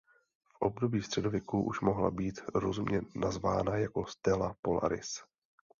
V 0.53 0.59
období 0.61 1.01
středověku 1.01 1.63
už 1.63 1.81
mohla 1.81 2.11
být 2.11 2.39
rozumně 2.55 3.01
nazvána 3.15 3.75
jako 3.77 4.05
"stella 4.05 4.55
polaris". 4.61 5.21